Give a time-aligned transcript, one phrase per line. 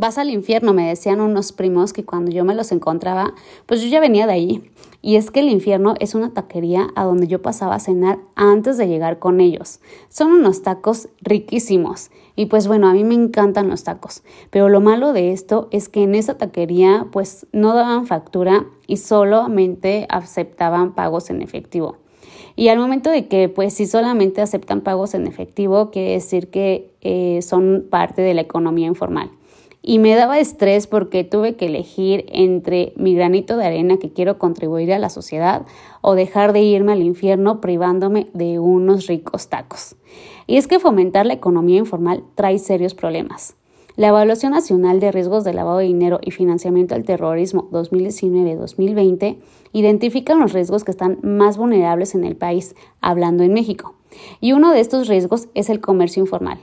[0.00, 3.34] Vas al infierno, me decían unos primos que cuando yo me los encontraba,
[3.66, 4.62] pues yo ya venía de allí.
[5.02, 8.78] Y es que el infierno es una taquería a donde yo pasaba a cenar antes
[8.78, 9.80] de llegar con ellos.
[10.08, 12.10] Son unos tacos riquísimos.
[12.34, 14.22] Y pues bueno, a mí me encantan los tacos.
[14.48, 18.96] Pero lo malo de esto es que en esa taquería pues no daban factura y
[18.96, 21.98] solamente aceptaban pagos en efectivo.
[22.56, 26.90] Y al momento de que, pues, si solamente aceptan pagos en efectivo, quiere decir que
[27.02, 29.30] eh, son parte de la economía informal
[29.82, 34.38] y me daba estrés porque tuve que elegir entre mi granito de arena que quiero
[34.38, 35.66] contribuir a la sociedad
[36.02, 39.96] o dejar de irme al infierno privándome de unos ricos tacos.
[40.46, 43.56] Y es que fomentar la economía informal trae serios problemas.
[43.96, 49.38] La Evaluación Nacional de Riesgos de Lavado de Dinero y Financiamiento al Terrorismo 2019-2020
[49.72, 53.96] identifica los riesgos que están más vulnerables en el país, hablando en México.
[54.40, 56.60] Y uno de estos riesgos es el comercio informal.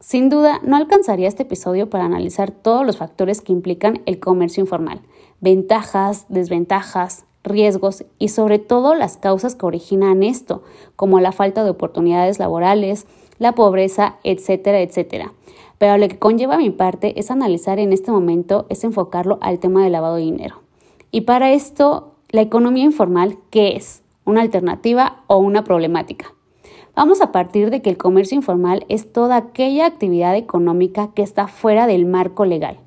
[0.00, 4.60] Sin duda, no alcanzaría este episodio para analizar todos los factores que implican el comercio
[4.60, 5.00] informal,
[5.40, 10.62] ventajas, desventajas, riesgos y sobre todo las causas que originan esto,
[10.94, 13.06] como la falta de oportunidades laborales,
[13.40, 15.32] la pobreza, etcétera, etcétera.
[15.78, 19.82] Pero lo que conlleva mi parte es analizar en este momento, es enfocarlo al tema
[19.82, 20.60] del lavado de dinero.
[21.10, 24.02] Y para esto, la economía informal, ¿qué es?
[24.24, 26.34] ¿Una alternativa o una problemática?
[26.98, 31.46] Vamos a partir de que el comercio informal es toda aquella actividad económica que está
[31.46, 32.80] fuera del marco legal.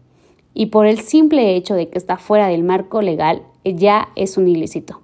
[0.54, 4.50] Y por el simple hecho de que está fuera del marco legal, ya es un
[4.50, 5.00] ilícito.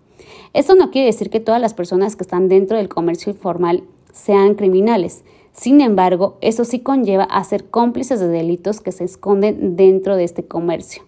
[0.53, 4.55] Esto no quiere decir que todas las personas que están dentro del comercio informal sean
[4.55, 5.23] criminales.
[5.53, 10.25] Sin embargo, eso sí conlleva a ser cómplices de delitos que se esconden dentro de
[10.25, 11.03] este comercio,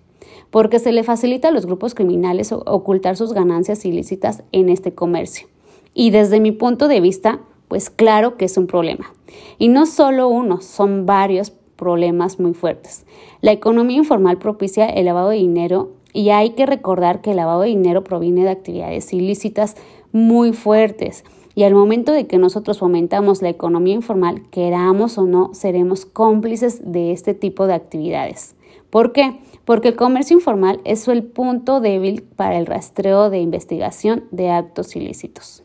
[0.51, 5.49] porque se le facilita a los grupos criminales ocultar sus ganancias ilícitas en este comercio.
[5.93, 9.13] Y desde mi punto de vista, pues claro que es un problema.
[9.57, 13.05] Y no solo uno, son varios problemas muy fuertes.
[13.39, 17.61] La economía informal propicia el lavado de dinero y hay que recordar que el lavado
[17.61, 19.77] de dinero proviene de actividades ilícitas
[20.11, 21.23] muy fuertes.
[21.55, 26.91] Y al momento de que nosotros fomentamos la economía informal, queramos o no, seremos cómplices
[26.91, 28.55] de este tipo de actividades.
[28.89, 29.39] ¿Por qué?
[29.65, 34.95] Porque el comercio informal es el punto débil para el rastreo de investigación de actos
[34.95, 35.63] ilícitos.